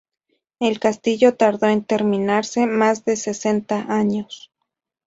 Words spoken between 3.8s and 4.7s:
años.